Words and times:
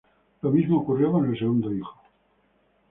Lo 0.41 0.49
mismo 0.49 0.79
ocurrió 0.79 1.11
con 1.11 1.29
el 1.29 1.37
segundo 1.37 1.71
hijo. 1.71 1.93